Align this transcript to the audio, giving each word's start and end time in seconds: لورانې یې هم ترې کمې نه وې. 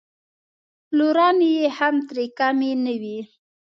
لورانې 0.97 1.49
یې 1.57 1.67
هم 1.77 1.95
ترې 2.07 2.25
کمې 2.37 2.71
نه 2.85 2.93
وې. 3.01 3.19